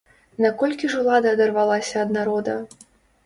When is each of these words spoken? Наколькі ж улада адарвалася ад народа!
Наколькі 0.45 0.89
ж 0.93 0.97
улада 1.01 1.33
адарвалася 1.37 1.95
ад 2.05 2.09
народа! 2.17 2.57